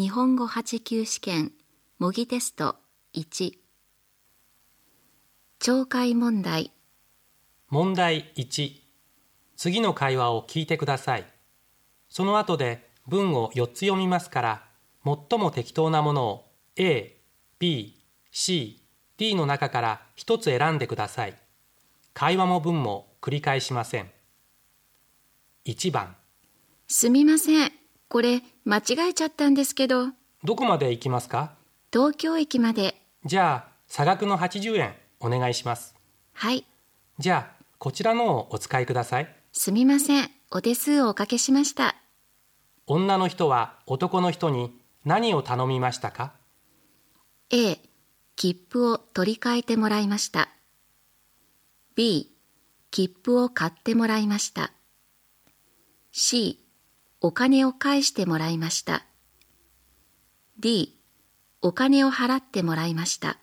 [0.00, 1.52] 日本語8級試験
[1.98, 2.76] 模擬テスト
[3.14, 3.52] 1
[5.60, 6.72] 懲戒問題。
[7.68, 8.72] 問題1
[9.58, 11.26] 次の会話を聞いてください。
[12.08, 14.64] その後で文を4つ読みますから
[15.04, 17.20] 最も適当なものを A、
[17.58, 18.82] B、C、
[19.18, 21.36] D の中から1つ選んでください。
[22.14, 24.10] 会話も文も繰り返しません。
[25.66, 26.16] 1番。
[26.88, 27.79] すみません
[28.10, 30.08] これ間違えちゃったんですけど。
[30.42, 31.52] どこまで行きますか？
[31.92, 33.00] 東京駅まで。
[33.24, 35.94] じゃあ差額の80円お願いします。
[36.32, 36.64] はい。
[37.20, 39.32] じゃあこちらのをお使いください。
[39.52, 40.30] すみません。
[40.50, 41.94] お手数をおかけしました。
[42.88, 44.72] 女の人は男の人に
[45.04, 46.32] 何を頼みましたか
[47.50, 47.78] ？A
[48.34, 50.48] 切符を取り替えてもらいました。
[51.94, 52.34] B
[52.90, 54.72] 切符を買ってもらいました。
[56.10, 56.59] C
[57.22, 59.04] お金を返してもらいました。
[60.58, 60.98] D
[61.60, 63.36] お金を払ってもらいました。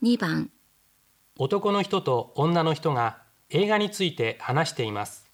[0.00, 0.52] 2番。
[1.36, 3.18] 男の人と女の人が
[3.50, 5.26] 映画について話しています。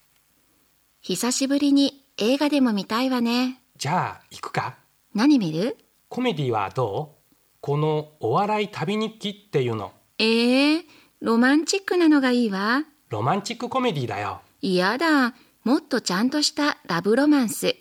[1.01, 3.61] 久しぶりに映画でも見たいわね。
[3.77, 4.79] じゃあ行くか？
[5.13, 5.77] 何見る？
[6.09, 7.22] コメディはどう？
[7.65, 9.93] このお笑い旅日記っていうの。
[10.17, 10.85] ええ
[11.21, 12.83] ロマンチックなのがいいわ。
[13.07, 14.41] ロマンチックコメディだよ。
[14.59, 15.33] 嫌だ。
[15.63, 17.77] もっとちゃんとしたラブロマンス。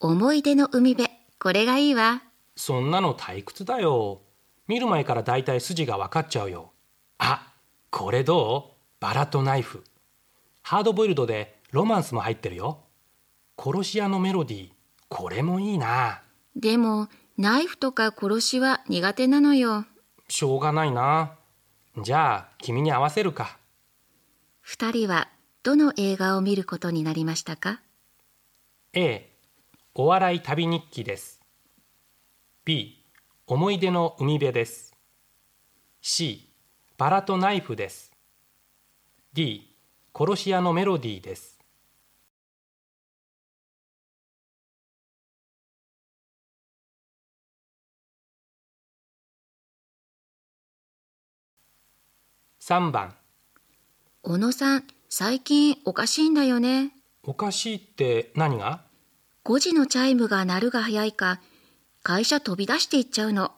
[0.00, 1.10] 思い出の海辺。
[1.38, 2.22] これがいいわ。
[2.56, 4.22] そんなの退屈だよ。
[4.66, 6.72] 見る前からだいたい筋が分かっちゃうよ。
[7.18, 7.52] あ
[7.90, 8.72] これどう？
[8.98, 9.84] バラとナイフ。
[10.62, 12.78] ハードボイルドでロマンスも入ってるよ。
[13.62, 14.70] 殺し屋のメロディー。
[15.10, 16.22] これもいいな。
[16.56, 17.08] でも
[17.42, 19.84] ナイフとか殺しは苦手なのよ。
[20.28, 21.32] しょうがないな。
[22.00, 23.58] じゃあ君に合わせるか。
[24.60, 25.28] 二人は
[25.64, 27.80] どの映画を見ることになりましたか
[28.92, 29.28] ？A
[29.96, 31.40] お笑い旅日記です。
[32.64, 33.04] B
[33.48, 34.94] 思い出の海辺です。
[36.00, 36.48] C
[36.96, 38.12] バラとナイフです。
[39.32, 39.74] D
[40.16, 41.51] 殺し屋のメロディーです
[52.64, 53.12] 3番。
[54.22, 56.92] 小野さん最近おかしいんだよね。
[57.24, 58.82] おかしいって何が
[59.44, 61.40] ？5時のチャイムが鳴るが早いか
[62.04, 63.50] 会社飛び出していっちゃうの。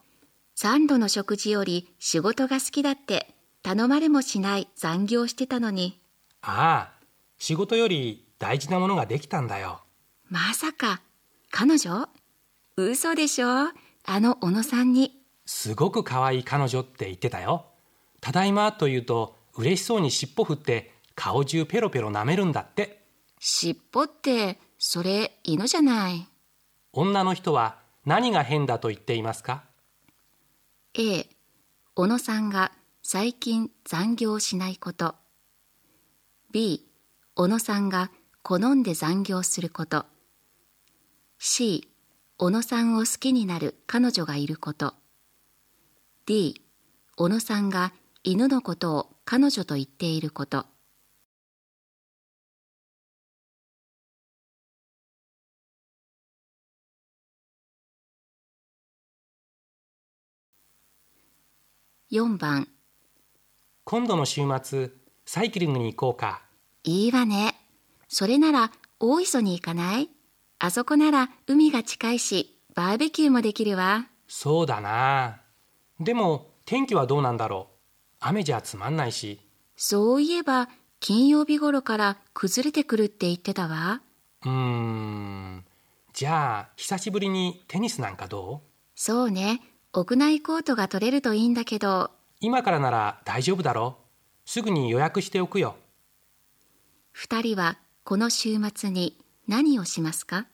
[0.57, 6.01] 3度の食事より仕事が好きだって頼まれもしない残業してたのに。
[6.41, 7.05] ああ
[7.37, 9.83] 仕事より大事なものができたんだよ。
[10.31, 11.03] まさか
[11.51, 12.09] 彼女？
[12.79, 13.69] 嘘でしょ？
[14.07, 15.21] あの小野さんに。
[15.45, 17.67] すごく可愛い彼女って言ってたよ
[18.25, 23.05] ただいまと言うと嬉しそうに尻尾振って顔中ペロペロ舐めるんだって。
[23.39, 26.27] 尻尾ってそれ犬じゃない。
[26.95, 27.77] 女の人は
[28.07, 29.65] 何が変だと言っていますか
[30.95, 31.27] ？A
[31.95, 35.17] 小野さんが最近残業しないこと。
[36.51, 36.89] B
[37.35, 38.11] 小野さんが
[38.43, 40.07] 好んで残業すること。
[41.39, 41.87] C
[42.39, 44.95] 小野さんを好きになる彼女がいること。
[46.25, 46.63] D
[47.17, 47.93] 小野さんが
[48.27, 50.65] 犬のことを彼女と言っていること。
[62.11, 62.69] 4番。
[63.85, 64.89] 今度の週末
[65.27, 66.41] サイクリングに行こうか。
[66.83, 67.55] いいわね。
[68.09, 70.09] それなら大磯に行かない？
[70.59, 74.07] あそこなら海が近いしバーベキューもできるわ。
[74.27, 75.43] そうだな。
[76.01, 77.74] でも天気はどうなんだろう？
[78.27, 79.39] 雨じゃつまんないし。
[79.77, 84.01] そういえば金曜日頃から崩れてくるって言ってたわ。
[84.45, 85.65] うーん。
[86.15, 88.69] じゃあ久しぶりにテニスなんかどう？
[88.95, 89.61] そうね。
[89.93, 92.11] 屋内コートが取れるといいんだけど。
[92.41, 93.99] 今からなら大丈夫だろ？
[94.47, 95.77] うすぐに予約しておくよ。
[97.13, 100.47] 二人はこの週末に何をしますか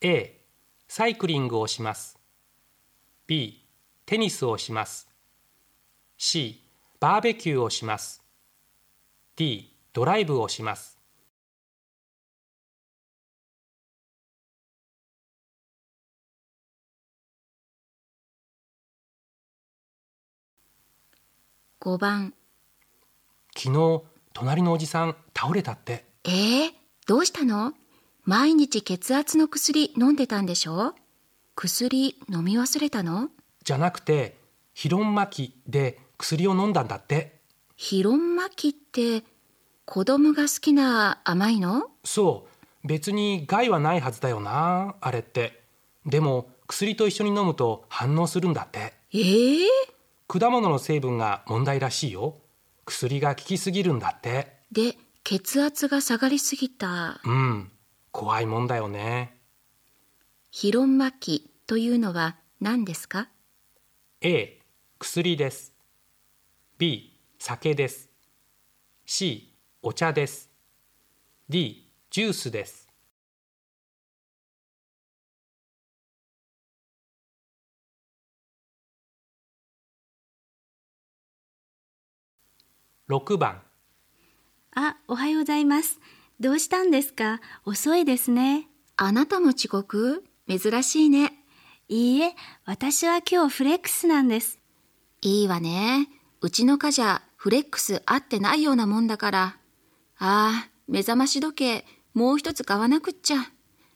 [0.00, 0.40] ？A
[0.88, 2.18] サイクリングをします。
[3.28, 3.64] B
[4.04, 5.08] テニスをします。
[6.18, 6.62] C
[6.98, 8.22] バーベキューをします。
[9.36, 10.98] D ドライブをします。
[21.80, 22.34] 5番。
[23.54, 24.02] 昨日
[24.32, 26.06] 隣のおじさん倒れたって。
[26.24, 26.70] えー、
[27.06, 27.74] どうしたの？
[28.24, 30.94] 毎日血圧の薬飲んでたんでしょ？
[31.54, 33.28] 薬飲み忘れたの？
[33.62, 34.36] じゃなくて
[34.74, 37.40] ヒロンマキで薬を飲んだんだって。
[37.76, 39.22] ヒロンマキって
[39.84, 41.90] 子供が好きな甘いの？
[42.04, 42.46] そ
[42.82, 42.86] う。
[42.86, 45.62] 別に害はないはずだよなあれって。
[46.04, 48.94] でも薬と一緒に飲むと反応するんだって。
[49.12, 49.66] ええ
[50.28, 52.38] 果物の成分が問題らしいよ。
[52.84, 54.56] 薬が効きすぎるんだって。
[54.72, 57.20] で血圧が下がりすぎた。
[57.24, 57.70] うん。
[58.10, 59.36] 怖いもんだよね。
[60.50, 63.28] ヒロンマキというのは何ですか
[64.22, 64.60] ？A
[64.98, 65.74] 薬です
[66.78, 68.10] B 酒です。
[69.06, 69.50] C
[69.80, 70.50] お茶です。
[71.48, 72.86] D ジュースです。
[83.08, 83.62] 6番。
[84.74, 85.98] あ、おはようございます。
[86.40, 87.40] どうしたんですか？
[87.64, 88.68] 遅いですね。
[88.98, 90.24] あなたも遅刻？
[90.46, 91.32] 珍しいね。
[91.88, 92.36] いいえ、
[92.66, 94.58] 私は今日フレックスなんです。
[95.22, 96.10] いいわね
[96.40, 99.56] うちの課じゃフレックス合ってないようなもんだから。
[100.18, 101.84] ああ目覚まし時計
[102.14, 103.38] もう一つ買わなくっちゃ。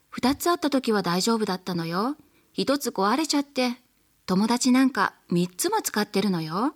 [0.09, 2.17] 二つあった時は大丈夫だったのよ。
[2.53, 3.77] 一つ壊れちゃって。
[4.25, 6.73] 友達なんか三つも使ってるのよ。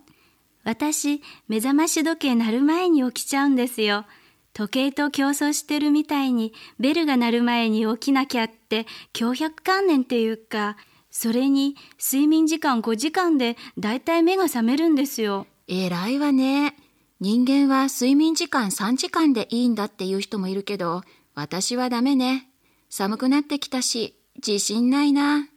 [0.63, 4.05] 私、目覚まし時計鳴る前に起きちゃうんですよ。
[4.53, 10.77] 時計と競争してるみたいに、ベルが鳴る前に起きなきゃって、強迫観念っていうか、
[11.11, 15.45] それに睡眠時間5時間でだいたい目が覚めるんですよ。
[15.67, 16.75] 偉いわね。
[17.19, 21.01] 人間は睡眠時間3時間でいいんだっていう人もいるけど
[21.33, 22.49] 私はダメね。
[22.89, 25.47] 寒くなってきたし自信ないな。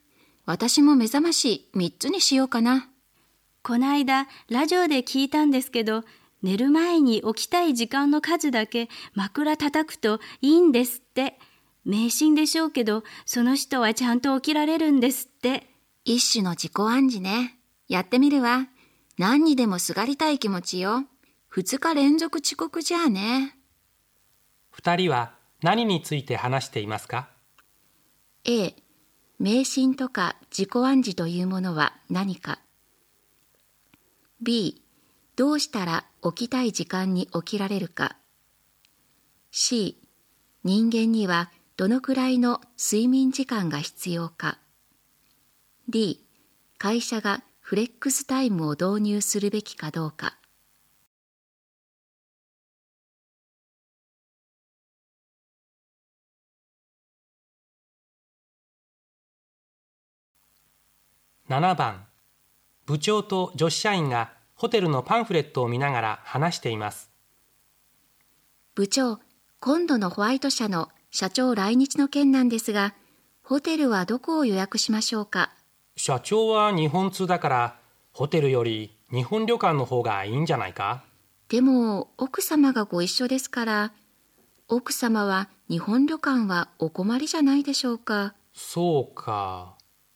[0.46, 2.88] 私も目覚まし3つにしようかな。
[3.62, 6.04] こないだラジオで聞いたんですけど、
[6.42, 11.38] 寝る前に起きたい時間の数だけ枕叩くといいんですって。
[11.84, 15.66] 迷信でしょうけど、その人はちゃんと起きられるんですって。
[16.04, 17.58] 一種の自己暗示ね。
[17.88, 18.68] やってみるわ
[19.18, 21.02] 何にでもすがりたい気持ちよ。
[21.52, 23.58] 2日連続遅刻じゃあね。
[24.76, 27.28] 2人は何について話していますか
[28.44, 28.76] ？A
[29.40, 32.60] 迷信とか自己暗示というものは何か。
[34.40, 34.84] B
[35.34, 38.16] どうしたら起きたい時間に起きられるか。
[39.50, 40.00] C
[40.62, 44.58] 人間にはどのくらいの睡眠時間が必要か。
[45.88, 46.24] D
[46.76, 50.38] 会社がフレックスタイムを導入するべきかどうか。
[61.50, 62.06] 7番。
[62.86, 67.10] 部長と女子社員がホテルのパンフレットを見ながら話しています。
[68.74, 69.20] 部長
[69.60, 72.94] 今度のホワイト社の社長来日の件なんですが
[73.42, 75.52] ホテルはどこを予約しましょうか
[75.98, 77.76] 社長は日本通だから
[78.12, 81.02] ホテルより日本旅館の方がいいんじゃないか？
[81.48, 83.92] でも奥様がご一緒ですから
[84.68, 88.34] 奥様は日本旅館はお困りじゃないでしょうか？
[88.54, 89.74] そうか。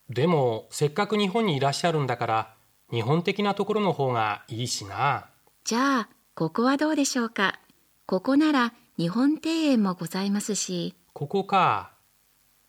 [0.08, 2.54] でもせっかく日本にいらっしゃるんだから
[2.92, 5.26] 日本的なところの方がいいしな。
[5.64, 7.58] じゃあここはどうでしょうか？
[8.06, 10.94] ここなら日本庭園もございますし。
[11.12, 11.90] ここか。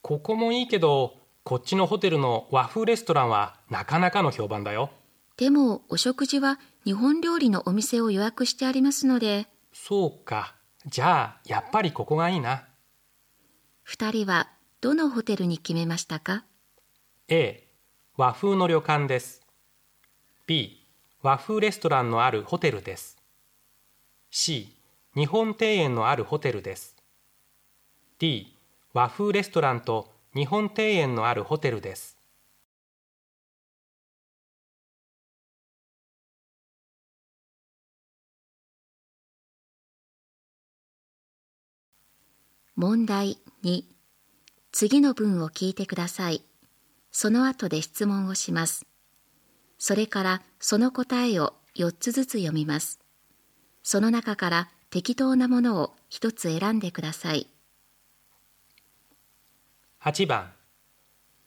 [0.01, 4.91] ここもいいけどこっちのホテルの和風レストランはなかなかの評判だよ。
[5.35, 9.47] でもお食事は日本料理のお店を予約してありますので。
[9.73, 10.55] そうか。
[10.85, 12.65] じゃあやっぱりここがいいな。
[13.83, 16.45] 二人はどのホテルに決めましたか
[17.27, 17.67] ？A
[18.15, 19.41] 和風の旅館です。
[20.47, 20.88] B
[21.21, 23.17] 和風レストランのあるホテルです。
[24.29, 24.77] C
[25.13, 26.95] 日本庭園のあるホテルです。
[28.19, 28.55] D
[28.93, 32.18] 和風レストランと日本庭園のあるホテルです。
[42.75, 43.84] 問題2
[44.72, 46.44] 次の文を聞いてください。
[47.12, 48.88] その後で質問をします。
[49.78, 53.00] それからその答えを4つずつ読みます。
[53.84, 57.52] その中から適当なものを1つ選んでください。
[60.05, 60.51] 8番。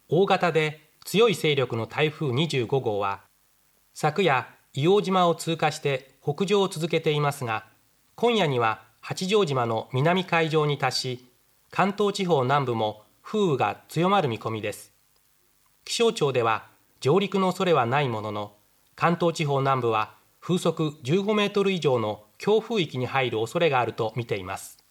[0.09, 3.21] 大型で強い勢力の台風25号は
[3.93, 7.67] 昨夜硫黄島を通過して北上を続けていますが
[8.15, 11.29] 今夜には八丈島の南海上に達し
[11.71, 14.91] 関東地方南部も風雨が強まる見込みです。
[15.85, 16.65] 気象庁では
[17.01, 18.53] 上陸の恐れはないものの
[18.95, 24.86] 関東地方南部は風速15メートル以上の強風域に入る恐れがあると見ています。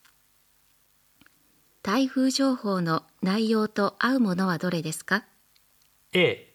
[1.86, 5.24] 台風情報の内容と合うものはどれですか
[6.13, 6.51] ？A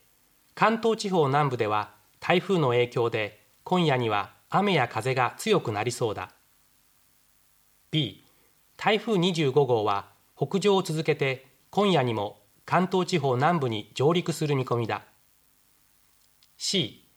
[0.57, 6.33] 関東地方南部では台風の影響で今夜には雨や風が強くなりそうだ。
[7.93, 8.25] B
[8.77, 15.03] 台風25号は北上を続けて今夜にも関東地方南部に上陸する見込みだ。
[16.57, 17.09] C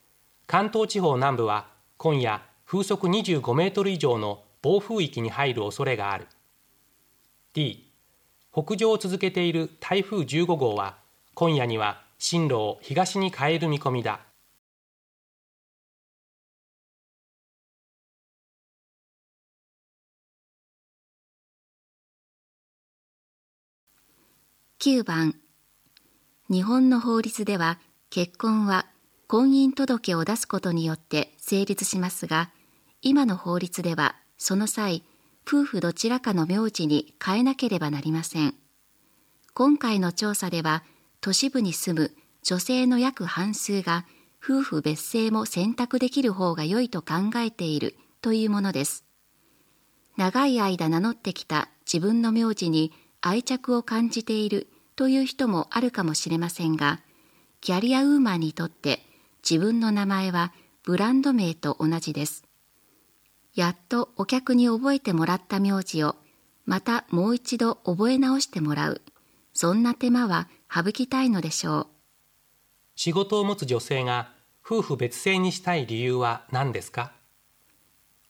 [0.46, 1.66] 関東地方南部は
[1.98, 6.28] 今夜風速25メートル以上の暴風域に入る恐れがある。
[7.56, 7.93] D
[8.56, 10.96] 北上を続けている台風15号は
[11.34, 14.20] 今夜には進路を東に変える見込みだ。
[24.80, 25.36] 9番。
[26.48, 27.80] 日本の法律では
[28.12, 28.86] 結婚は
[29.28, 32.52] 婚姻届を出すことによって成立しますが
[33.02, 35.02] 今の法律ではその際
[35.46, 38.56] 夫婦どちらかの名字に変えなければなりません。
[39.54, 40.84] 今回の調査では
[41.22, 44.06] 都市部に住む女性の約半数が
[44.44, 49.06] 夫婦別姓も選択できる方が良いと考えているというものです。
[50.18, 57.00] 長い間名乗ってきた自分の名字に愛着を感じているという人もあるかもしれませんが
[57.62, 59.02] キャリアウーマンにとって
[59.50, 62.44] 自分の名前はブランド名と同じです。
[63.56, 66.16] やっとお客に覚えてもらった名字を
[66.66, 69.02] またもう一度覚え直してもらう。
[69.54, 71.88] そんな手間は省きたいのでしょう。
[72.96, 74.32] 仕事を持つ女性が
[74.66, 77.12] 夫婦別姓にしたい理由は何ですか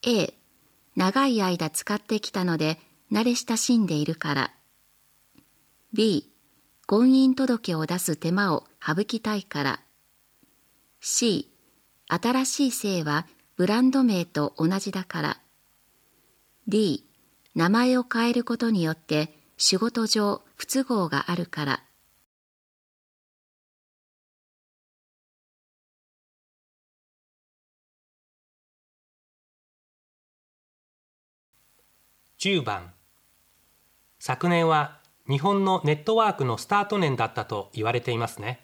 [0.02, 0.34] ？A
[0.96, 2.78] 長い間使ってきたので
[3.12, 4.54] 慣れ親しんでいるから。
[5.94, 6.30] B
[6.86, 9.80] 婚姻届を出す手間を省きたいから。
[11.00, 11.50] C
[12.10, 13.26] 新しい姓は
[13.64, 15.38] ブランド名と同じだから。
[16.68, 17.06] D
[17.56, 21.84] 名前を変えることによって仕事上不都合があるから。
[32.40, 32.92] 10番
[34.20, 38.60] 昨年は日本のネットワークのスタート年だったと言われていますね。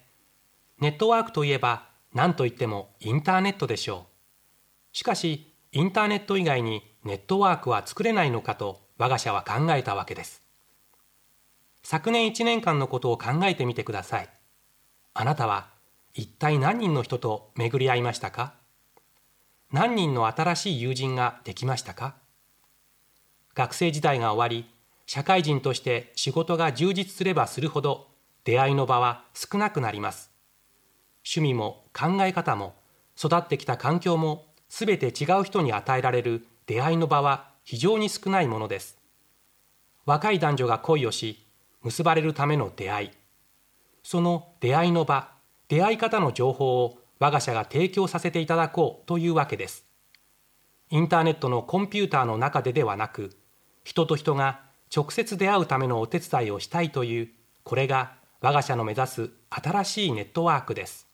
[0.82, 4.09] ネットワークといえば何といってもインターネットでしょう。
[4.92, 10.42] しかしインターネット以外にネットワークは作れないのかと我が社は考えたわけです。
[11.84, 14.30] 昨年1年間のことを考えてみてください。
[15.14, 15.70] あなたは
[16.14, 18.54] 一体何人の人と巡り合いましたか？
[19.72, 22.16] 何人の新しい友人ができましたか？
[23.54, 24.70] 学生時代が終わり
[25.06, 28.08] 社会人として仕事が充実すればするほど
[28.44, 30.32] 出会いの場は少なくなります。
[31.24, 32.76] 趣味も考え方も
[33.18, 38.98] 育ってきた環境もすべて違う人に与えられる出会いの場は非常に少ないものです。
[40.06, 41.46] 若い男女が恋をし
[41.82, 43.12] 結ばれるための出会い。
[44.04, 45.32] その出会いの場
[45.68, 49.86] 出会い方の情報を我が社が提供させていただこうというわけです。
[50.90, 53.38] インターネットのコンピューターの中でではなく
[53.84, 54.62] 人と人が
[54.96, 57.30] 直接出会うためのお手伝いをしたいという
[57.64, 61.08] これが我が社の目指す新しいネットワークです。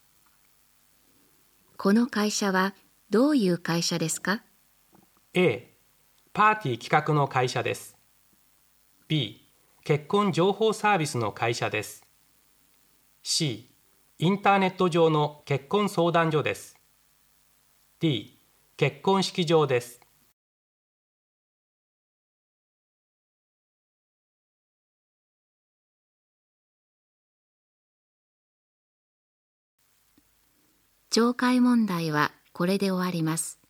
[1.78, 2.74] この会社は
[3.12, 4.42] どういう会社ですか
[5.36, 5.76] ？A.
[6.34, 7.96] パーティー企画の会社です。
[9.08, 9.48] B.
[9.84, 12.04] 結婚情報サービスの会社です。
[13.22, 13.70] C.
[14.18, 16.78] インターネット上の結婚相談所です。
[18.00, 18.40] D.
[18.76, 20.02] 結婚式場です。
[31.12, 33.65] 懲戒問題はこれで終わります。